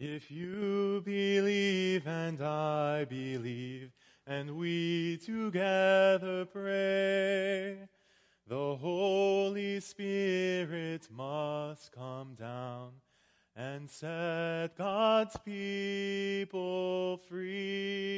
If 0.00 0.30
you 0.30 1.02
believe 1.04 2.06
and 2.06 2.40
I 2.40 3.04
believe, 3.04 3.90
and 4.28 4.52
we 4.52 5.16
together 5.16 6.44
pray, 6.44 7.78
the 8.46 8.76
Holy 8.76 9.80
Spirit 9.80 11.08
must 11.10 11.90
come 11.90 12.36
down 12.36 12.92
and 13.56 13.90
set 13.90 14.76
God's 14.76 15.36
people 15.38 17.16
free. 17.28 18.14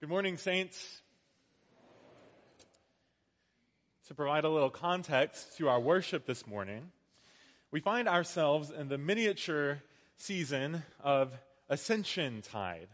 Good 0.00 0.08
morning, 0.08 0.36
Saints. 0.36 1.02
To 4.06 4.14
provide 4.14 4.44
a 4.44 4.48
little 4.48 4.70
context 4.70 5.56
to 5.56 5.68
our 5.68 5.80
worship 5.80 6.26
this 6.26 6.46
morning, 6.46 6.92
we 7.72 7.80
find 7.80 8.06
ourselves 8.08 8.70
in 8.70 8.88
the 8.88 8.98
miniature 8.98 9.82
season 10.16 10.84
of 11.02 11.32
Ascension 11.68 12.40
Tide. 12.40 12.86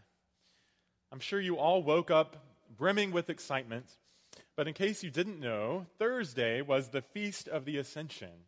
I'm 1.11 1.19
sure 1.19 1.39
you 1.39 1.57
all 1.59 1.83
woke 1.83 2.09
up 2.09 2.43
brimming 2.75 3.11
with 3.11 3.29
excitement, 3.29 3.85
but 4.55 4.67
in 4.67 4.73
case 4.73 5.03
you 5.03 5.11
didn't 5.11 5.39
know, 5.39 5.85
Thursday 5.99 6.63
was 6.63 6.87
the 6.87 7.03
Feast 7.03 7.47
of 7.47 7.65
the 7.65 7.77
Ascension, 7.77 8.47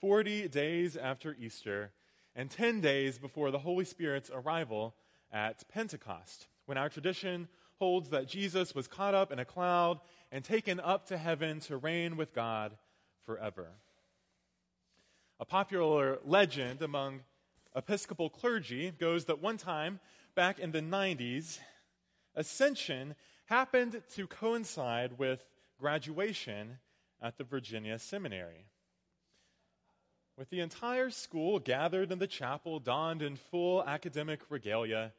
40 0.00 0.48
days 0.48 0.96
after 0.96 1.36
Easter, 1.38 1.92
and 2.34 2.50
10 2.50 2.80
days 2.80 3.18
before 3.18 3.52
the 3.52 3.60
Holy 3.60 3.84
Spirit's 3.84 4.32
arrival 4.34 4.96
at 5.30 5.62
Pentecost, 5.68 6.48
when 6.66 6.76
our 6.76 6.88
tradition 6.88 7.46
holds 7.80 8.10
that 8.10 8.28
Jesus 8.28 8.74
was 8.74 8.86
caught 8.86 9.14
up 9.14 9.32
in 9.32 9.38
a 9.40 9.44
cloud 9.44 9.98
and 10.30 10.44
taken 10.44 10.78
up 10.78 11.06
to 11.06 11.16
heaven 11.16 11.58
to 11.60 11.76
reign 11.76 12.16
with 12.16 12.34
God 12.34 12.76
forever. 13.24 13.68
A 15.40 15.44
popular 15.44 16.18
legend 16.24 16.82
among 16.82 17.20
Episcopal 17.74 18.28
clergy 18.28 18.90
goes 18.90 19.24
that 19.24 19.40
one 19.40 19.56
time 19.56 19.98
back 20.34 20.58
in 20.58 20.72
the 20.72 20.82
90s, 20.82 21.58
Ascension 22.34 23.14
happened 23.46 24.02
to 24.14 24.26
coincide 24.26 25.18
with 25.18 25.44
graduation 25.78 26.78
at 27.22 27.38
the 27.38 27.44
Virginia 27.44 27.98
Seminary. 27.98 28.66
With 30.36 30.50
the 30.50 30.60
entire 30.60 31.10
school 31.10 31.58
gathered 31.58 32.12
in 32.12 32.18
the 32.18 32.26
chapel, 32.26 32.78
donned 32.78 33.22
in 33.22 33.36
full 33.36 33.82
academic 33.84 34.40
regalia, 34.50 35.12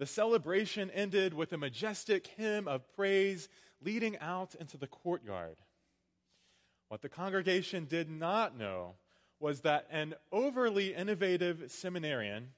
the 0.00 0.06
celebration 0.06 0.90
ended 0.92 1.34
with 1.34 1.52
a 1.52 1.58
majestic 1.58 2.26
hymn 2.38 2.66
of 2.66 2.90
praise 2.96 3.50
leading 3.82 4.18
out 4.18 4.54
into 4.54 4.78
the 4.78 4.86
courtyard. 4.86 5.58
What 6.88 7.02
the 7.02 7.10
congregation 7.10 7.84
did 7.84 8.08
not 8.08 8.56
know 8.56 8.94
was 9.40 9.60
that 9.60 9.86
an 9.90 10.14
overly 10.32 10.94
innovative 10.94 11.70
seminarian 11.70 12.48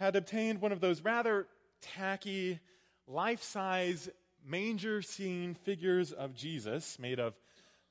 had 0.00 0.16
obtained 0.16 0.60
one 0.60 0.72
of 0.72 0.80
those 0.80 1.02
rather 1.02 1.46
tacky, 1.80 2.58
life 3.06 3.44
size 3.44 4.08
manger 4.44 5.02
scene 5.02 5.54
figures 5.54 6.10
of 6.10 6.34
Jesus 6.34 6.98
made 6.98 7.20
of 7.20 7.34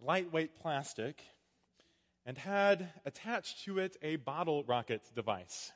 lightweight 0.01 0.59
plastic 0.59 1.23
and 2.25 2.37
had 2.37 2.89
attached 3.05 3.63
to 3.63 3.79
it 3.79 3.95
a 4.01 4.17
bottle 4.17 4.65
rocket 4.65 5.01
device. 5.15 5.71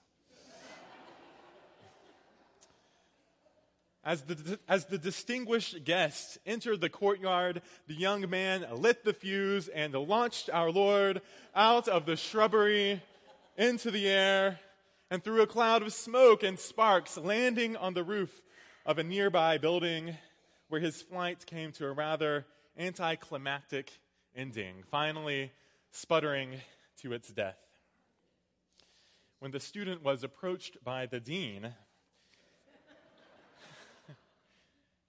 As 4.04 4.22
the, 4.22 4.60
as 4.68 4.86
the 4.86 4.98
distinguished 4.98 5.84
guests 5.84 6.38
entered 6.46 6.80
the 6.80 6.90
courtyard, 6.90 7.62
the 7.88 7.94
young 7.94 8.30
man 8.30 8.66
lit 8.72 9.04
the 9.04 9.14
fuse 9.14 9.68
and 9.68 9.94
launched 9.94 10.50
our 10.52 10.72
Lord 10.72 11.22
out 11.54 11.88
of 11.88 12.06
the 12.06 12.16
shrubbery 12.16 13.02
into 13.58 13.92
the 13.92 14.08
air 14.08 14.60
and 15.12 15.24
through 15.24 15.42
a 15.42 15.48
cloud 15.48 15.82
of 15.82 15.92
smoke 15.92 16.44
and 16.44 16.58
sparks, 16.58 17.18
landing 17.18 17.76
on 17.76 17.94
the 17.94 18.04
roof 18.04 18.42
of 18.86 19.00
a 19.00 19.04
nearby 19.04 19.58
building 19.58 20.16
where 20.70 20.80
his 20.80 21.02
flight 21.02 21.46
came 21.46 21.72
to 21.74 21.86
a 21.86 21.92
rather 21.92 22.46
anticlimactic 22.78 23.92
ending, 24.36 24.84
finally 24.90 25.52
sputtering 25.92 26.56
to 27.02 27.12
its 27.12 27.30
death. 27.30 27.58
When 29.40 29.52
the 29.52 29.60
student 29.60 30.04
was 30.04 30.24
approached 30.24 30.84
by 30.84 31.06
the 31.06 31.20
dean, 31.20 31.74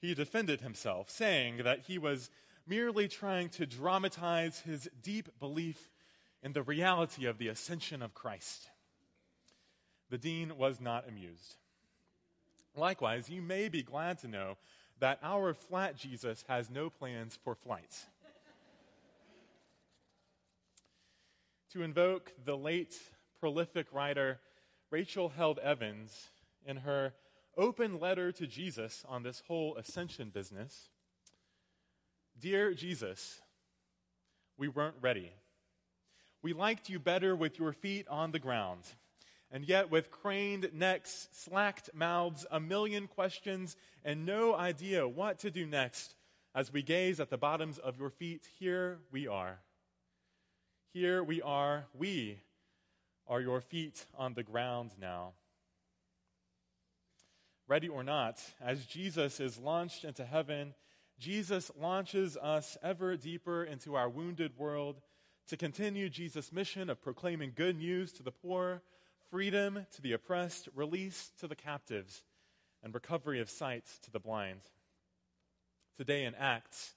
he 0.01 0.15
defended 0.15 0.61
himself, 0.61 1.11
saying 1.11 1.59
that 1.65 1.81
he 1.87 1.99
was 1.99 2.31
merely 2.67 3.09
trying 3.09 3.49
to 3.51 3.67
dramatize 3.67 4.61
his 4.61 4.89
deep 5.03 5.29
belief 5.39 5.91
in 6.43 6.53
the 6.53 6.63
reality 6.63 7.27
of 7.27 7.39
the 7.39 7.49
ascension 7.49 8.03
of 8.03 8.15
Christ. 8.15 8.71
The 10.09 10.19
dean 10.19 10.57
was 10.57 10.81
not 10.81 11.09
amused. 11.09 11.57
Likewise, 12.77 13.29
you 13.29 13.43
may 13.43 13.69
be 13.69 13.83
glad 13.83 14.19
to 14.21 14.29
know 14.29 14.57
that 15.01 15.19
our 15.23 15.55
flat 15.55 15.97
Jesus 15.97 16.45
has 16.49 16.71
no 16.71 16.91
plans 16.91 17.39
for 17.43 17.55
flight. 17.55 18.07
to 21.73 21.83
invoke 21.83 22.33
the 22.45 22.57
late 22.57 22.99
prolific 23.39 23.87
writer 23.93 24.41
Rachel 24.91 25.29
Held 25.29 25.61
Evans 25.61 26.31
in 26.67 26.79
her 26.79 27.13
open 27.61 28.01
letter 28.01 28.33
to 28.33 28.47
Jesus 28.47 29.05
on 29.07 29.23
this 29.23 29.43
whole 29.47 29.77
ascension 29.77 30.31
business. 30.31 30.89
Dear 32.41 32.73
Jesus, 32.73 33.43
we 34.57 34.67
weren't 34.67 34.97
ready. 35.03 35.31
We 36.43 36.55
liked 36.55 36.89
you 36.89 36.99
better 36.99 37.37
with 37.37 37.59
your 37.59 37.75
feet 37.75 38.09
on 38.09 38.33
the 38.33 38.39
ground. 38.39 38.85
And 39.53 39.69
yet, 39.69 39.91
with 39.91 40.11
craned 40.11 40.71
necks, 40.73 41.29
slacked 41.33 41.91
mouths, 41.93 42.47
a 42.51 42.61
million 42.61 43.09
questions, 43.09 43.77
and 44.05 44.25
no 44.25 44.55
idea 44.55 45.07
what 45.07 45.41
to 45.41 45.51
do 45.51 45.67
next, 45.67 46.15
as 46.55 46.73
we 46.73 46.83
gaze 46.83 47.21
at 47.21 47.29
the 47.29 47.37
bottoms 47.37 47.79
of 47.79 47.99
your 47.99 48.11
feet, 48.11 48.47
here 48.59 49.01
we 49.13 49.27
are. 49.27 49.59
Here 50.95 51.23
we 51.23 51.43
are. 51.43 51.85
We 51.93 52.39
are 53.27 53.41
your 53.41 53.61
feet 53.61 54.07
on 54.17 54.35
the 54.35 54.43
ground 54.45 54.93
now 54.99 55.33
ready 57.71 57.87
or 57.87 58.03
not, 58.03 58.43
as 58.61 58.85
Jesus 58.85 59.39
is 59.39 59.57
launched 59.57 60.05
into 60.05 60.25
heaven, 60.25 60.75
Jesus 61.21 61.71
launches 61.81 62.37
us 62.37 62.77
ever 62.83 63.17
deeper 63.17 63.63
into 63.63 63.95
our 63.95 64.09
wounded 64.09 64.59
world 64.59 65.01
to 65.47 65.57
continue 65.57 66.09
Jesus' 66.09 66.53
mission 66.53 66.91
of 66.91 67.01
proclaiming 67.01 67.53
good 67.55 67.79
news 67.79 68.11
to 68.15 68.25
the 68.25 68.33
poor, 68.33 68.83
freedom 69.31 69.87
to 69.93 70.03
the 70.03 70.13
oppressed, 70.13 70.69
release 70.75 71.31
to 71.39 71.47
the 71.47 71.55
captives, 71.55 72.25
and 72.83 72.93
recovery 72.93 73.41
of 73.41 73.49
sight 73.49 73.85
to 74.03 74.11
the 74.11 74.19
blind. 74.19 74.63
Today 75.97 76.25
in 76.25 76.35
Acts, 76.35 76.95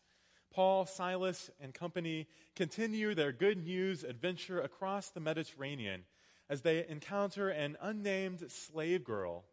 Paul, 0.51 0.87
Silas, 0.87 1.51
and 1.61 1.71
company 1.71 2.25
continue 2.55 3.13
their 3.13 3.31
good 3.31 3.63
news 3.63 4.03
adventure 4.03 4.59
across 4.59 5.11
the 5.11 5.19
Mediterranean 5.19 6.05
as 6.49 6.61
they 6.61 6.83
encounter 6.87 7.49
an 7.49 7.77
unnamed 7.79 8.43
slave 8.49 9.03
girl 9.03 9.43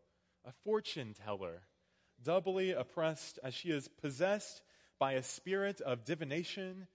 a 0.46 0.52
fortune 0.64 1.14
teller, 1.14 1.62
doubly 2.22 2.72
oppressed 2.72 3.38
as 3.42 3.54
she 3.54 3.70
is 3.70 3.88
possessed 3.88 4.62
by 4.98 5.12
a 5.12 5.22
spirit 5.22 5.80
of 5.80 6.04
divination 6.04 6.86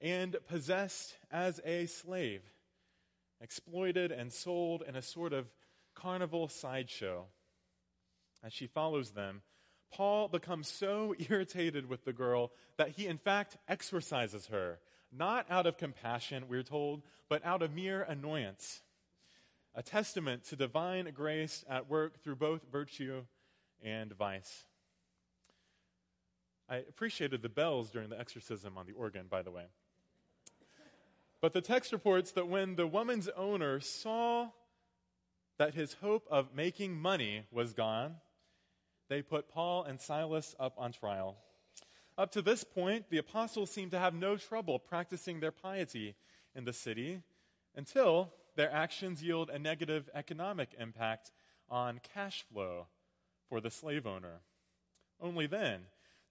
and 0.00 0.36
possessed 0.48 1.14
as 1.30 1.60
a 1.64 1.86
slave, 1.86 2.42
exploited 3.40 4.12
and 4.12 4.32
sold 4.32 4.82
in 4.86 4.96
a 4.96 5.02
sort 5.02 5.32
of 5.32 5.50
carnival 5.94 6.48
sideshow. 6.48 7.26
As 8.44 8.52
she 8.52 8.66
follows 8.66 9.12
them, 9.12 9.42
Paul 9.92 10.28
becomes 10.28 10.68
so 10.68 11.14
irritated 11.30 11.88
with 11.88 12.04
the 12.04 12.12
girl 12.12 12.52
that 12.78 12.90
he, 12.90 13.06
in 13.06 13.18
fact, 13.18 13.56
exorcises 13.68 14.46
her, 14.46 14.78
not 15.12 15.46
out 15.50 15.66
of 15.66 15.76
compassion, 15.76 16.44
we're 16.48 16.62
told, 16.62 17.02
but 17.28 17.44
out 17.44 17.62
of 17.62 17.74
mere 17.74 18.02
annoyance 18.02 18.80
a 19.74 19.82
testament 19.82 20.44
to 20.44 20.56
divine 20.56 21.10
grace 21.14 21.64
at 21.68 21.88
work 21.88 22.22
through 22.22 22.36
both 22.36 22.60
virtue 22.70 23.22
and 23.82 24.12
vice. 24.12 24.64
I 26.68 26.76
appreciated 26.76 27.42
the 27.42 27.48
bells 27.48 27.90
during 27.90 28.08
the 28.08 28.18
exorcism 28.18 28.78
on 28.78 28.86
the 28.86 28.92
organ, 28.92 29.26
by 29.28 29.42
the 29.42 29.50
way. 29.50 29.64
But 31.40 31.52
the 31.52 31.60
text 31.60 31.92
reports 31.92 32.32
that 32.32 32.48
when 32.48 32.76
the 32.76 32.86
woman's 32.86 33.28
owner 33.36 33.80
saw 33.80 34.50
that 35.58 35.74
his 35.74 35.94
hope 35.94 36.26
of 36.30 36.54
making 36.54 36.98
money 36.98 37.44
was 37.50 37.72
gone, 37.72 38.16
they 39.08 39.22
put 39.22 39.48
Paul 39.48 39.84
and 39.84 40.00
Silas 40.00 40.54
up 40.58 40.74
on 40.78 40.92
trial. 40.92 41.36
Up 42.16 42.30
to 42.32 42.42
this 42.42 42.62
point, 42.62 43.10
the 43.10 43.18
apostles 43.18 43.70
seemed 43.70 43.90
to 43.90 43.98
have 43.98 44.14
no 44.14 44.36
trouble 44.36 44.78
practicing 44.78 45.40
their 45.40 45.50
piety 45.50 46.14
in 46.54 46.64
the 46.64 46.72
city 46.72 47.22
until 47.74 48.32
their 48.56 48.72
actions 48.72 49.22
yield 49.22 49.50
a 49.50 49.58
negative 49.58 50.08
economic 50.14 50.70
impact 50.78 51.32
on 51.68 52.00
cash 52.14 52.44
flow 52.52 52.86
for 53.48 53.60
the 53.60 53.70
slave 53.70 54.06
owner. 54.06 54.40
Only 55.20 55.46
then 55.46 55.82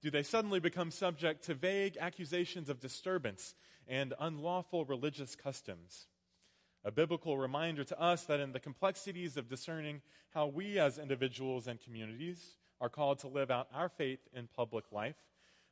do 0.01 0.09
they 0.09 0.23
suddenly 0.23 0.59
become 0.59 0.89
subject 0.89 1.43
to 1.45 1.53
vague 1.53 1.97
accusations 1.99 2.69
of 2.69 2.79
disturbance 2.79 3.53
and 3.87 4.13
unlawful 4.19 4.85
religious 4.85 5.35
customs? 5.35 6.07
A 6.83 6.91
biblical 6.91 7.37
reminder 7.37 7.83
to 7.83 8.01
us 8.01 8.23
that 8.23 8.39
in 8.39 8.51
the 8.51 8.59
complexities 8.59 9.37
of 9.37 9.47
discerning 9.47 10.01
how 10.33 10.47
we 10.47 10.79
as 10.79 10.97
individuals 10.97 11.67
and 11.67 11.79
communities 11.79 12.57
are 12.79 12.89
called 12.89 13.19
to 13.19 13.27
live 13.27 13.51
out 13.51 13.67
our 13.71 13.89
faith 13.89 14.27
in 14.33 14.47
public 14.55 14.91
life, 14.91 15.17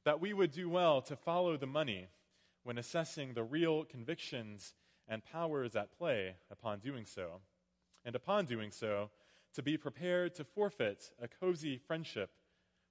that 0.06 0.22
we 0.22 0.34
would 0.34 0.52
do 0.52 0.70
well 0.70 1.02
to 1.02 1.16
follow 1.16 1.58
the 1.58 1.66
money 1.66 2.08
when 2.64 2.78
assessing 2.78 3.34
the 3.34 3.44
real 3.44 3.84
convictions 3.84 4.74
and 5.10 5.26
power 5.26 5.64
is 5.64 5.76
at 5.76 5.98
play 5.98 6.36
upon 6.52 6.80
doing 6.80 7.06
so. 7.06 7.42
And 8.06 8.16
upon 8.16 8.46
doing 8.46 8.72
so, 8.72 9.10
to 9.56 9.64
be 9.64 9.76
prepared 9.76 10.36
to 10.36 10.44
forfeit 10.44 11.12
a 11.22 11.28
cozy 11.28 11.78
friendship 11.78 12.30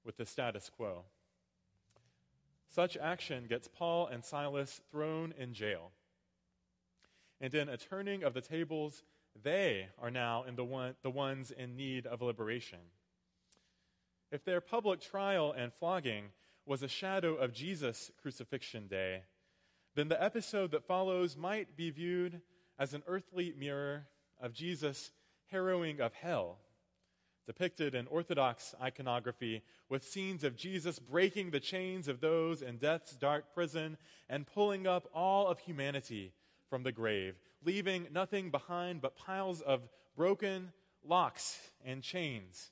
with 0.04 0.16
the 0.16 0.26
status 0.26 0.68
quo. 0.68 1.04
Such 2.68 2.96
action 2.96 3.46
gets 3.48 3.68
Paul 3.68 4.08
and 4.08 4.24
Silas 4.24 4.80
thrown 4.90 5.32
in 5.38 5.54
jail. 5.54 5.92
And 7.40 7.54
in 7.54 7.68
a 7.68 7.76
turning 7.76 8.24
of 8.24 8.34
the 8.34 8.40
tables, 8.40 9.04
they 9.40 9.88
are 10.02 10.10
now 10.10 10.42
in 10.42 10.56
the, 10.56 10.64
one, 10.64 10.96
the 11.02 11.10
ones 11.10 11.50
in 11.50 11.76
need 11.76 12.06
of 12.06 12.20
liberation. 12.20 12.80
If 14.30 14.44
their 14.44 14.60
public 14.60 15.00
trial 15.00 15.54
and 15.56 15.72
flogging 15.72 16.24
was 16.66 16.82
a 16.82 16.88
shadow 16.88 17.34
of 17.34 17.54
Jesus' 17.54 18.10
crucifixion 18.20 18.88
day, 18.88 19.22
then 19.94 20.08
the 20.08 20.22
episode 20.22 20.70
that 20.72 20.86
follows 20.86 21.36
might 21.36 21.76
be 21.76 21.90
viewed 21.90 22.40
as 22.78 22.94
an 22.94 23.02
earthly 23.06 23.52
mirror 23.58 24.06
of 24.40 24.52
Jesus' 24.52 25.10
harrowing 25.50 26.00
of 26.00 26.14
hell, 26.14 26.58
depicted 27.46 27.94
in 27.94 28.06
Orthodox 28.06 28.74
iconography 28.80 29.62
with 29.88 30.04
scenes 30.04 30.44
of 30.44 30.56
Jesus 30.56 30.98
breaking 30.98 31.50
the 31.50 31.60
chains 31.60 32.06
of 32.06 32.20
those 32.20 32.62
in 32.62 32.76
death's 32.76 33.16
dark 33.16 33.52
prison 33.54 33.96
and 34.28 34.46
pulling 34.46 34.86
up 34.86 35.08
all 35.14 35.48
of 35.48 35.58
humanity 35.58 36.32
from 36.68 36.82
the 36.82 36.92
grave, 36.92 37.34
leaving 37.64 38.06
nothing 38.12 38.50
behind 38.50 39.00
but 39.00 39.16
piles 39.16 39.60
of 39.62 39.88
broken 40.16 40.72
locks 41.04 41.70
and 41.84 42.02
chains 42.02 42.70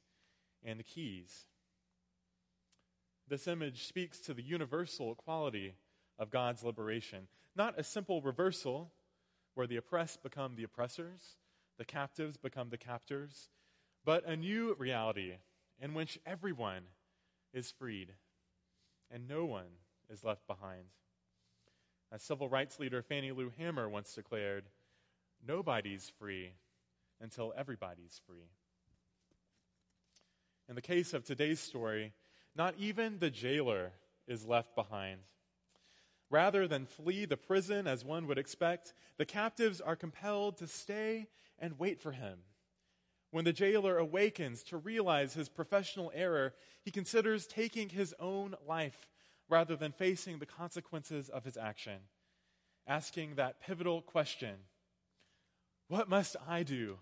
and 0.63 0.85
keys. 0.85 1.47
This 3.29 3.49
image 3.49 3.87
speaks 3.87 4.21
to 4.21 4.35
the 4.35 4.43
universal 4.43 5.15
quality 5.15 5.75
of 6.19 6.31
God's 6.31 6.63
liberation, 6.63 7.29
not 7.55 7.79
a 7.79 7.85
simple 7.85 8.21
reversal 8.21 8.93
where 9.55 9.67
the 9.67 9.77
oppressed 9.77 10.23
become 10.23 10.55
the 10.55 10.65
oppressors, 10.65 11.37
the 11.79 11.85
captives 11.85 12.37
become 12.37 12.71
the 12.71 12.79
captors, 12.79 13.49
but 14.05 14.25
a 14.27 14.37
new 14.37 14.75
reality 14.79 15.35
in 15.81 15.95
which 15.95 16.19
everyone 16.27 16.83
is 17.53 17.71
freed 17.71 18.13
and 19.11 19.29
no 19.29 19.45
one 19.45 19.79
is 20.11 20.25
left 20.25 20.47
behind. 20.47 20.85
As 22.13 22.23
civil 22.23 22.49
rights 22.49 22.79
leader 22.79 23.03
Fannie 23.03 23.33
Lou 23.33 23.51
Hamer 23.57 23.89
once 23.89 24.15
declared, 24.15 24.65
nobody's 25.47 26.13
free 26.19 26.53
until 27.21 27.53
everybody's 27.57 28.21
free. 28.27 28.49
In 30.69 30.75
the 30.75 30.83
case 30.83 31.15
of 31.15 31.25
today's 31.25 31.61
story, 31.61 32.13
not 32.55 32.75
even 32.79 33.19
the 33.19 33.31
jailer 33.31 33.93
is 34.27 34.45
left 34.45 34.75
behind. 34.75 35.21
Rather 36.31 36.67
than 36.67 36.87
flee 36.87 37.25
the 37.25 37.37
prison 37.37 37.87
as 37.87 38.05
one 38.05 38.27
would 38.27 38.39
expect, 38.39 38.95
the 39.17 39.25
captives 39.25 39.81
are 39.81 39.97
compelled 39.97 40.57
to 40.59 40.67
stay 40.67 41.29
and 41.59 41.79
wait 41.79 42.01
for 42.01 42.13
him. 42.13 42.41
When 43.31 43.45
the 43.45 43.53
jailer 43.53 43.99
awakens 43.99 44.63
to 44.65 44.77
realize 44.77 45.35
his 45.35 45.49
professional 45.49 46.11
error, 46.15 46.55
he 46.83 46.91
considers 46.91 47.47
taking 47.47 47.91
his 47.91 48.15
own 48.19 48.55
life 48.67 49.09
rather 49.49 49.77
than 49.77 49.93
facing 49.93 50.39
the 50.39 50.47
consequences 50.47 51.29
of 51.29 51.45
his 51.45 51.57
action, 51.57 51.99
asking 52.87 53.35
that 53.35 53.61
pivotal 53.61 54.03
question 54.03 54.57
What 55.89 56.09
must 56.09 56.37
I 56.49 56.63
do 56.63 56.99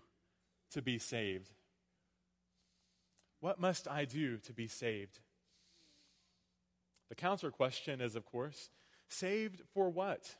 to 0.71 0.81
be 0.81 0.99
saved? 0.99 1.51
What 3.39 3.59
must 3.59 3.87
I 3.87 4.05
do 4.05 4.37
to 4.37 4.53
be 4.53 4.67
saved? 4.67 5.19
The 7.09 7.15
counter 7.15 7.51
question 7.51 8.01
is, 8.01 8.15
of 8.15 8.25
course, 8.25 8.69
saved 9.09 9.61
for 9.73 9.89
what? 9.89 10.35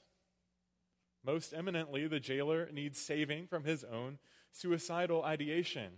Most 1.26 1.54
eminently, 1.54 2.08
the 2.08 2.20
jailer 2.20 2.70
needs 2.72 3.00
saving 3.00 3.48
from 3.48 3.64
his 3.64 3.84
own 3.84 4.20
suicidal 4.52 5.24
ideation 5.24 5.92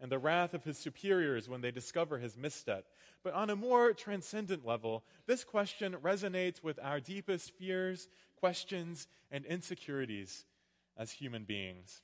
and 0.00 0.10
the 0.10 0.18
wrath 0.18 0.54
of 0.54 0.64
his 0.64 0.78
superiors 0.78 1.48
when 1.48 1.60
they 1.60 1.70
discover 1.70 2.18
his 2.18 2.36
misstep. 2.36 2.86
But 3.22 3.34
on 3.34 3.50
a 3.50 3.56
more 3.56 3.92
transcendent 3.92 4.66
level, 4.66 5.04
this 5.26 5.44
question 5.44 5.94
resonates 6.02 6.62
with 6.62 6.78
our 6.82 7.00
deepest 7.00 7.52
fears, 7.56 8.08
questions, 8.38 9.06
and 9.30 9.44
insecurities 9.44 10.44
as 10.96 11.12
human 11.12 11.44
beings. 11.44 12.02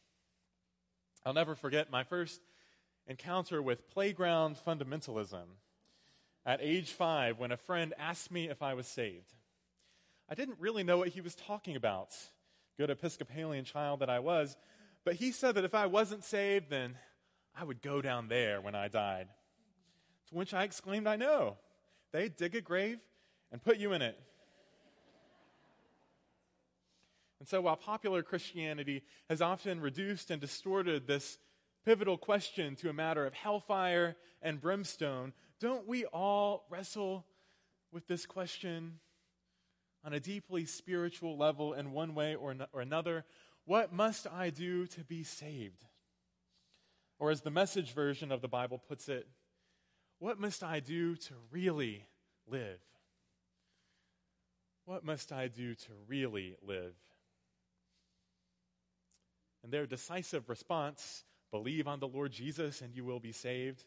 I'll 1.24 1.34
never 1.34 1.54
forget 1.54 1.90
my 1.90 2.04
first 2.04 2.40
encounter 3.06 3.60
with 3.60 3.90
playground 3.90 4.56
fundamentalism 4.66 5.44
at 6.46 6.60
age 6.62 6.92
five 6.92 7.38
when 7.38 7.52
a 7.52 7.56
friend 7.56 7.92
asked 7.98 8.30
me 8.30 8.48
if 8.48 8.62
I 8.62 8.74
was 8.74 8.86
saved. 8.86 9.34
I 10.30 10.34
didn't 10.36 10.60
really 10.60 10.84
know 10.84 10.98
what 10.98 11.08
he 11.08 11.20
was 11.20 11.34
talking 11.34 11.74
about, 11.74 12.14
good 12.78 12.88
Episcopalian 12.88 13.64
child 13.64 13.98
that 13.98 14.08
I 14.08 14.20
was, 14.20 14.56
but 15.04 15.14
he 15.14 15.32
said 15.32 15.56
that 15.56 15.64
if 15.64 15.74
I 15.74 15.86
wasn't 15.86 16.22
saved, 16.22 16.70
then 16.70 16.96
I 17.58 17.64
would 17.64 17.82
go 17.82 18.00
down 18.00 18.28
there 18.28 18.60
when 18.60 18.76
I 18.76 18.86
died. 18.86 19.26
To 20.28 20.36
which 20.36 20.54
I 20.54 20.62
exclaimed, 20.62 21.08
I 21.08 21.16
know. 21.16 21.56
They 22.12 22.28
dig 22.28 22.54
a 22.54 22.60
grave 22.60 23.00
and 23.50 23.60
put 23.60 23.78
you 23.78 23.92
in 23.92 24.02
it. 24.02 24.16
And 27.40 27.48
so, 27.48 27.62
while 27.62 27.76
popular 27.76 28.22
Christianity 28.22 29.02
has 29.28 29.42
often 29.42 29.80
reduced 29.80 30.30
and 30.30 30.40
distorted 30.40 31.06
this 31.06 31.38
pivotal 31.84 32.18
question 32.18 32.76
to 32.76 32.90
a 32.90 32.92
matter 32.92 33.26
of 33.26 33.34
hellfire 33.34 34.14
and 34.42 34.60
brimstone, 34.60 35.32
don't 35.58 35.88
we 35.88 36.04
all 36.04 36.66
wrestle 36.70 37.26
with 37.90 38.06
this 38.06 38.26
question 38.26 39.00
on 40.04 40.12
a 40.12 40.20
deeply 40.20 40.64
spiritual 40.64 41.36
level 41.36 41.72
in 41.74 41.92
one 41.92 42.14
way 42.14 42.34
or, 42.34 42.54
no, 42.54 42.66
or 42.72 42.80
another? 42.80 43.24
What 43.64 43.92
must 43.92 44.26
I 44.26 44.50
do 44.50 44.86
to 44.88 45.04
be 45.04 45.22
saved? 45.22 45.84
Or, 47.18 47.30
as 47.30 47.42
the 47.42 47.50
message 47.50 47.92
version 47.92 48.32
of 48.32 48.40
the 48.40 48.48
Bible 48.48 48.78
puts 48.78 49.08
it, 49.08 49.28
what 50.18 50.38
must 50.38 50.62
I 50.62 50.80
do 50.80 51.16
to 51.16 51.34
really 51.50 52.04
live? 52.46 52.80
What 54.86 55.04
must 55.04 55.32
I 55.32 55.48
do 55.48 55.74
to 55.74 55.92
really 56.08 56.56
live? 56.66 56.94
And 59.62 59.72
their 59.72 59.86
decisive 59.86 60.48
response 60.48 61.24
believe 61.50 61.86
on 61.86 62.00
the 62.00 62.08
Lord 62.08 62.32
Jesus 62.32 62.80
and 62.80 62.94
you 62.94 63.04
will 63.04 63.20
be 63.20 63.32
saved. 63.32 63.84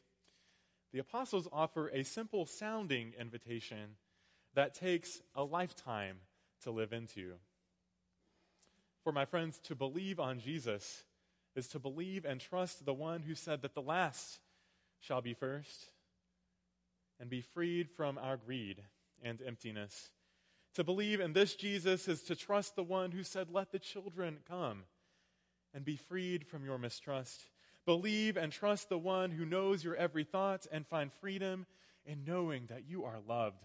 The 0.92 1.00
apostles 1.00 1.48
offer 1.52 1.90
a 1.90 2.04
simple 2.04 2.46
sounding 2.46 3.14
invitation 3.20 3.96
that 4.56 4.76
takes 4.76 5.22
a 5.36 5.44
lifetime 5.44 6.18
to 6.64 6.72
live 6.72 6.94
into. 6.94 7.34
For 9.04 9.12
my 9.12 9.26
friends, 9.26 9.60
to 9.66 9.76
believe 9.76 10.20
on 10.20 10.40
Jesus 10.40 11.04
is 11.56 11.68
to 11.70 11.80
believe 11.80 12.26
and 12.26 12.40
trust 12.40 12.86
the 12.86 12.94
one 12.94 13.22
who 13.22 13.36
said 13.36 13.62
that 13.62 13.76
the 13.76 13.82
last 13.82 14.40
shall 15.00 15.22
be 15.22 15.34
first 15.34 15.92
and 17.20 17.30
be 17.30 17.42
freed 17.42 17.90
from 17.90 18.18
our 18.18 18.38
greed 18.38 18.82
and 19.22 19.42
emptiness. 19.46 20.12
To 20.76 20.84
believe 20.84 21.20
in 21.20 21.34
this 21.34 21.56
Jesus 21.56 22.08
is 22.08 22.24
to 22.24 22.36
trust 22.36 22.76
the 22.76 22.84
one 22.84 23.12
who 23.12 23.24
said, 23.24 23.50
Let 23.52 23.72
the 23.72 23.80
children 23.80 24.38
come 24.48 24.84
and 25.74 25.86
be 25.86 25.98
freed 25.98 26.48
from 26.48 26.66
your 26.66 26.78
mistrust. 26.78 27.48
Believe 27.86 28.38
and 28.38 28.52
trust 28.52 28.90
the 28.90 28.98
one 28.98 29.32
who 29.32 29.46
knows 29.46 29.84
your 29.84 29.96
every 29.96 30.24
thought 30.24 30.66
and 30.72 30.88
find 30.88 31.12
freedom 31.12 31.66
in 32.06 32.24
knowing 32.26 32.68
that 32.68 32.88
you 32.88 33.04
are 33.04 33.20
loved. 33.28 33.64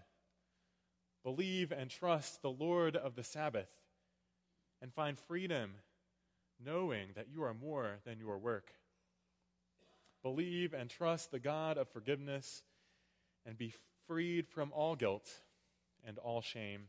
Believe 1.23 1.71
and 1.71 1.89
trust 1.89 2.41
the 2.41 2.51
Lord 2.51 2.95
of 2.95 3.15
the 3.15 3.23
Sabbath 3.23 3.69
and 4.81 4.93
find 4.93 5.17
freedom 5.17 5.75
knowing 6.63 7.09
that 7.15 7.27
you 7.31 7.43
are 7.43 7.53
more 7.53 7.99
than 8.05 8.19
your 8.19 8.37
work. 8.37 8.71
Believe 10.23 10.73
and 10.73 10.89
trust 10.89 11.31
the 11.31 11.39
God 11.39 11.77
of 11.77 11.89
forgiveness 11.89 12.63
and 13.45 13.57
be 13.57 13.73
freed 14.07 14.47
from 14.47 14.71
all 14.73 14.95
guilt 14.95 15.29
and 16.05 16.17
all 16.17 16.41
shame. 16.41 16.87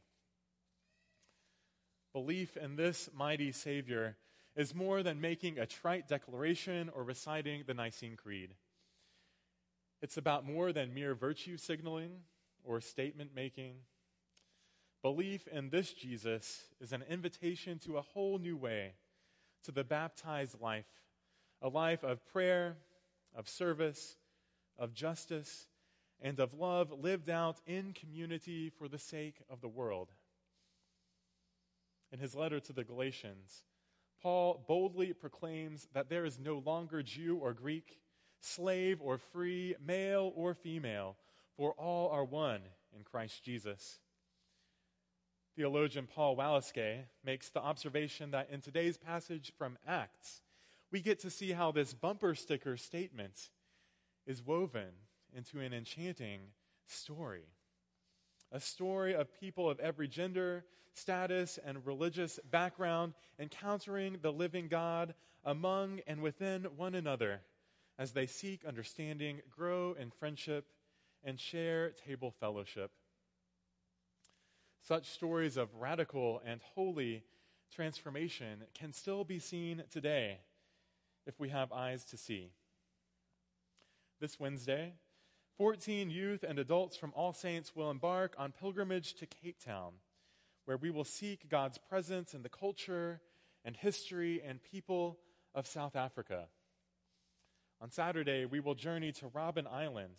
Belief 2.13 2.57
in 2.57 2.77
this 2.77 3.09
mighty 3.15 3.53
Savior 3.53 4.17
is 4.57 4.75
more 4.75 5.03
than 5.03 5.21
making 5.21 5.59
a 5.59 5.67
trite 5.67 6.09
declaration 6.09 6.91
or 6.95 7.05
reciting 7.05 7.63
the 7.67 7.75
Nicene 7.75 8.17
Creed. 8.17 8.51
It's 10.03 10.17
about 10.17 10.45
more 10.45 10.73
than 10.73 10.95
mere 10.95 11.15
virtue 11.15 11.57
signaling 11.57 12.11
or 12.65 12.81
statement 12.81 13.31
making. 13.35 13.75
Belief 15.03 15.49
in 15.49 15.71
this 15.71 15.93
Jesus 15.93 16.65
is 16.81 16.93
an 16.93 17.03
invitation 17.09 17.79
to 17.81 17.97
a 17.97 18.03
whole 18.03 18.39
new 18.39 18.57
way, 18.57 18.93
to 19.65 19.73
the 19.73 19.85
baptized 19.85 20.61
life, 20.61 20.87
a 21.63 21.69
life 21.69 22.05
of 22.05 22.27
prayer, 22.27 22.77
of 23.35 23.49
service, 23.49 24.17
of 24.79 24.93
justice, 24.93 25.69
and 26.21 26.39
of 26.39 26.53
love 26.53 26.93
lived 26.93 27.31
out 27.31 27.61
in 27.67 27.95
community 27.95 28.69
for 28.69 28.89
the 28.89 28.99
sake 28.99 29.37
of 29.49 29.63
the 29.63 29.69
world. 29.69 30.11
In 32.13 32.19
his 32.19 32.35
letter 32.35 32.61
to 32.61 32.73
the 32.73 32.85
Galatians, 32.85 33.65
Paul 34.23 34.65
boldly 34.69 35.15
proclaims 35.15 35.89
that 35.95 36.11
there 36.11 36.27
is 36.27 36.39
no 36.39 36.59
longer 36.59 37.03
Jew 37.03 37.39
or 37.39 37.55
Greek, 37.55 38.01
slave 38.41 39.01
or 39.01 39.17
free, 39.17 39.75
male 39.83 40.33
or 40.37 40.53
female, 40.53 41.17
for 41.57 41.73
all 41.73 42.11
are 42.11 42.25
one 42.25 42.61
in 42.95 43.03
Christ 43.03 43.43
Jesus. 43.43 43.99
Theologian 45.57 46.07
Paul 46.07 46.37
Walaskay 46.37 47.05
makes 47.25 47.49
the 47.49 47.61
observation 47.61 48.31
that 48.31 48.49
in 48.51 48.61
today's 48.61 48.97
passage 48.97 49.53
from 49.59 49.79
Acts, 49.87 50.43
we 50.93 51.01
get 51.01 51.21
to 51.21 51.31
see 51.31 51.53
how 51.53 51.73
this 51.73 51.93
bumper 51.93 52.35
sticker 52.35 52.77
statement 52.77 53.51
is 54.27 54.45
woven 54.45 54.91
into 55.35 55.61
an 55.61 55.73
enchanting 55.73 56.41
story. 56.87 57.45
A 58.53 58.61
story 58.61 59.15
of 59.15 59.39
people 59.41 59.69
of 59.69 59.81
every 59.81 60.09
gender, 60.09 60.65
status, 60.93 61.59
and 61.65 61.87
religious 61.87 62.39
background 62.51 63.15
encountering 63.39 64.19
the 64.23 64.33
living 64.33 64.69
God 64.69 65.15
among 65.45 66.01
and 66.07 66.21
within 66.21 66.65
one 66.77 66.95
another 66.95 67.41
as 67.99 68.13
they 68.13 68.27
seek 68.27 68.65
understanding, 68.65 69.41
grow 69.55 69.95
in 69.99 70.11
friendship, 70.11 70.67
and 71.23 71.39
share 71.39 71.91
table 71.91 72.31
fellowship. 72.41 72.91
Such 74.81 75.11
stories 75.11 75.57
of 75.57 75.75
radical 75.75 76.41
and 76.45 76.61
holy 76.75 77.23
transformation 77.75 78.65
can 78.75 78.93
still 78.93 79.25
be 79.25 79.39
seen 79.39 79.85
today 79.91 80.39
if 81.27 81.39
we 81.39 81.51
have 81.51 81.73
eyes 81.73 82.05
to 82.07 82.17
see. 82.17 82.51
This 84.21 84.41
Wednesday, 84.41 84.95
14 85.59 86.11
youth 86.11 86.43
and 86.43 86.59
adults 86.59 86.97
from 86.97 87.13
All 87.15 87.33
Saints 87.33 87.77
will 87.77 87.91
embark 87.91 88.35
on 88.39 88.53
pilgrimage 88.53 89.15
to 89.15 89.27
Cape 89.27 89.63
Town, 89.63 89.93
where 90.65 90.77
we 90.77 90.91
will 90.91 91.05
seek 91.05 91.49
God's 91.49 91.79
presence 91.79 92.35
in 92.35 92.43
the 92.43 92.49
culture 92.49 93.21
and 93.65 93.77
history 93.77 94.43
and 94.45 94.63
people 94.63 95.19
of 95.55 95.67
South 95.67 95.97
Africa. 95.97 96.47
On 97.81 97.91
Saturday, 97.91 98.45
we 98.45 98.61
will 98.61 98.75
journey 98.75 99.13
to 99.13 99.27
Robben 99.27 99.67
Island, 99.67 100.17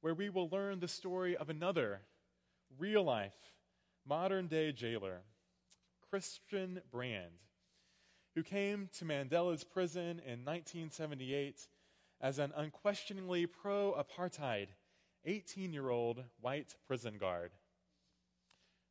where 0.00 0.14
we 0.14 0.28
will 0.28 0.48
learn 0.48 0.80
the 0.80 0.88
story 0.88 1.36
of 1.36 1.50
another 1.50 2.00
real 2.78 3.02
life, 3.02 3.36
modern 4.08 4.46
day 4.46 4.70
jailer, 4.70 5.22
Christian 6.10 6.80
Brand, 6.92 7.42
who 8.34 8.42
came 8.42 8.88
to 8.98 9.04
Mandela's 9.04 9.64
prison 9.64 10.20
in 10.24 10.44
1978 10.44 11.66
as 12.20 12.38
an 12.38 12.52
unquestioningly 12.56 13.46
pro 13.46 13.94
apartheid 13.94 14.68
18 15.24 15.72
year 15.72 15.90
old 15.90 16.22
white 16.40 16.76
prison 16.86 17.18
guard. 17.18 17.50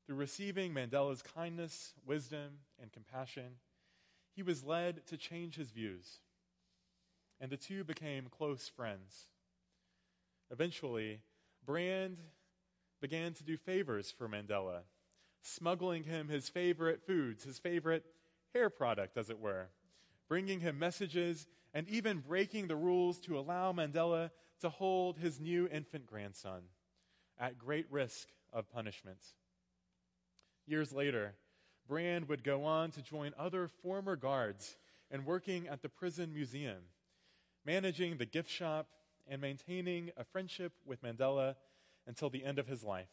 Through 0.06 0.18
receiving 0.18 0.74
Mandela's 0.74 1.22
kindness, 1.22 1.94
wisdom, 2.06 2.60
and 2.80 2.92
compassion, 2.92 3.56
he 4.36 4.44
was 4.44 4.66
led 4.66 5.08
to 5.08 5.18
change 5.18 5.56
his 5.56 5.72
views, 5.72 6.20
and 7.40 7.50
the 7.50 7.58
two 7.58 7.84
became 7.86 8.28
close 8.30 8.68
friends. 8.68 9.30
Eventually, 10.52 11.22
Brand 11.66 12.18
began 13.02 13.34
to 13.34 13.44
do 13.44 13.58
favors 13.58 14.12
for 14.12 14.28
Mandela, 14.28 14.82
smuggling 15.46 16.04
him 16.04 16.28
his 16.28 16.50
favorite 16.50 17.06
foods, 17.06 17.44
his 17.44 17.60
favorite 17.60 18.04
hair 18.54 18.70
product, 18.70 19.18
as 19.18 19.30
it 19.30 19.40
were, 19.40 19.68
bringing 20.28 20.60
him 20.60 20.80
messages 20.80 21.48
and 21.74 21.88
even 21.90 22.20
breaking 22.20 22.68
the 22.68 22.76
rules 22.76 23.20
to 23.20 23.38
allow 23.38 23.72
Mandela 23.72 24.32
to 24.62 24.70
hold 24.70 25.18
his 25.18 25.40
new 25.40 25.68
infant 25.72 26.08
grandson 26.08 26.62
at 27.38 27.58
great 27.58 27.86
risk 27.92 28.30
of 28.54 28.72
punishment. 28.72 29.20
Years 30.66 30.94
later, 30.94 31.36
Brand 31.88 32.28
would 32.30 32.44
go 32.44 32.64
on 32.64 32.92
to 32.92 33.02
join 33.02 33.34
other 33.38 33.68
former 33.68 34.16
guards 34.16 34.78
and 35.12 35.26
working 35.26 35.68
at 35.68 35.82
the 35.82 35.90
prison 35.90 36.34
museum, 36.34 36.82
managing 37.64 38.18
the 38.18 38.26
gift 38.26 38.50
shop 38.50 38.88
and 39.28 39.42
maintaining 39.42 40.12
a 40.18 40.24
friendship 40.24 40.74
with 40.86 41.04
Mandela 41.04 41.56
until 42.08 42.30
the 42.30 42.44
end 42.44 42.58
of 42.58 42.68
his 42.68 42.84
life, 42.84 43.10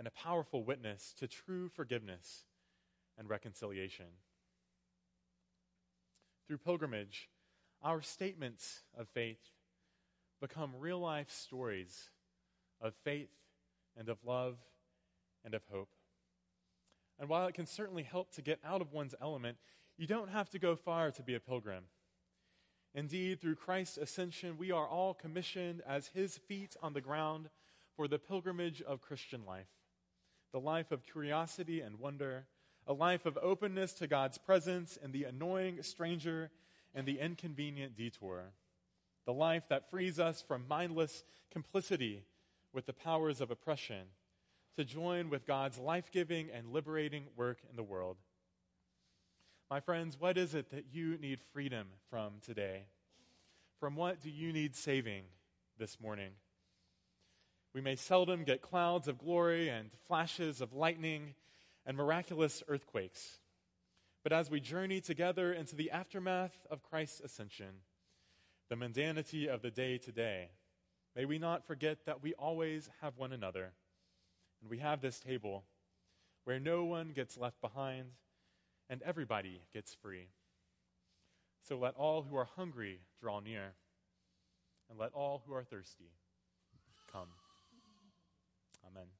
and 0.00 0.08
a 0.08 0.10
powerful 0.12 0.64
witness 0.64 1.12
to 1.18 1.28
true 1.28 1.68
forgiveness 1.68 2.44
and 3.18 3.28
reconciliation. 3.28 4.06
Through 6.46 6.56
pilgrimage, 6.56 7.28
our 7.82 8.00
statements 8.00 8.80
of 8.96 9.08
faith 9.10 9.50
become 10.40 10.70
real 10.78 10.98
life 10.98 11.30
stories 11.30 12.08
of 12.80 12.94
faith 13.04 13.28
and 13.94 14.08
of 14.08 14.16
love 14.24 14.56
and 15.44 15.52
of 15.52 15.60
hope. 15.70 15.90
And 17.18 17.28
while 17.28 17.46
it 17.46 17.54
can 17.54 17.66
certainly 17.66 18.02
help 18.02 18.32
to 18.36 18.42
get 18.42 18.58
out 18.64 18.80
of 18.80 18.94
one's 18.94 19.14
element, 19.20 19.58
you 19.98 20.06
don't 20.06 20.30
have 20.30 20.48
to 20.50 20.58
go 20.58 20.76
far 20.76 21.10
to 21.10 21.22
be 21.22 21.34
a 21.34 21.40
pilgrim. 21.40 21.84
Indeed, 22.94 23.38
through 23.38 23.56
Christ's 23.56 23.98
ascension, 23.98 24.56
we 24.56 24.72
are 24.72 24.88
all 24.88 25.12
commissioned 25.12 25.82
as 25.86 26.06
his 26.06 26.38
feet 26.38 26.74
on 26.82 26.94
the 26.94 27.02
ground 27.02 27.50
for 27.94 28.08
the 28.08 28.18
pilgrimage 28.18 28.80
of 28.80 29.02
Christian 29.02 29.44
life 29.44 29.68
the 30.52 30.60
life 30.60 30.90
of 30.90 31.04
curiosity 31.04 31.80
and 31.80 31.98
wonder, 31.98 32.46
a 32.86 32.92
life 32.92 33.26
of 33.26 33.38
openness 33.40 33.92
to 33.94 34.06
God's 34.06 34.38
presence 34.38 34.98
and 35.02 35.12
the 35.12 35.24
annoying 35.24 35.82
stranger 35.82 36.50
and 36.94 37.06
the 37.06 37.20
inconvenient 37.20 37.96
detour, 37.96 38.52
the 39.26 39.32
life 39.32 39.64
that 39.68 39.90
frees 39.90 40.18
us 40.18 40.42
from 40.46 40.66
mindless 40.68 41.24
complicity 41.50 42.24
with 42.72 42.86
the 42.86 42.92
powers 42.92 43.40
of 43.40 43.50
oppression 43.50 44.06
to 44.76 44.84
join 44.84 45.30
with 45.30 45.46
God's 45.46 45.78
life 45.78 46.10
giving 46.10 46.48
and 46.50 46.72
liberating 46.72 47.24
work 47.36 47.58
in 47.68 47.76
the 47.76 47.82
world. 47.82 48.16
My 49.70 49.80
friends, 49.80 50.16
what 50.18 50.36
is 50.36 50.54
it 50.54 50.70
that 50.70 50.86
you 50.92 51.16
need 51.18 51.40
freedom 51.52 51.86
from 52.08 52.34
today? 52.44 52.86
From 53.78 53.94
what 53.94 54.20
do 54.20 54.30
you 54.30 54.52
need 54.52 54.74
saving 54.74 55.22
this 55.78 56.00
morning? 56.00 56.30
We 57.74 57.80
may 57.80 57.96
seldom 57.96 58.44
get 58.44 58.62
clouds 58.62 59.06
of 59.08 59.18
glory 59.18 59.68
and 59.68 59.90
flashes 60.08 60.60
of 60.60 60.72
lightning 60.72 61.34
and 61.86 61.96
miraculous 61.96 62.62
earthquakes. 62.68 63.38
But 64.22 64.32
as 64.32 64.50
we 64.50 64.60
journey 64.60 65.00
together 65.00 65.52
into 65.52 65.76
the 65.76 65.90
aftermath 65.90 66.66
of 66.70 66.82
Christ's 66.82 67.20
ascension, 67.20 67.82
the 68.68 68.76
mundanity 68.76 69.46
of 69.46 69.62
the 69.62 69.70
day 69.70 69.98
to 69.98 70.12
day, 70.12 70.50
may 71.16 71.24
we 71.24 71.38
not 71.38 71.66
forget 71.66 72.06
that 72.06 72.22
we 72.22 72.34
always 72.34 72.90
have 73.00 73.16
one 73.16 73.32
another. 73.32 73.72
And 74.60 74.70
we 74.70 74.78
have 74.78 75.00
this 75.00 75.20
table 75.20 75.64
where 76.44 76.60
no 76.60 76.84
one 76.84 77.12
gets 77.12 77.38
left 77.38 77.60
behind 77.60 78.06
and 78.88 79.00
everybody 79.02 79.62
gets 79.72 79.94
free. 80.02 80.26
So 81.68 81.78
let 81.78 81.94
all 81.94 82.22
who 82.22 82.36
are 82.36 82.48
hungry 82.56 83.00
draw 83.20 83.40
near, 83.40 83.74
and 84.88 84.98
let 84.98 85.12
all 85.12 85.42
who 85.46 85.54
are 85.54 85.62
thirsty. 85.62 86.10
Amen. 88.90 89.19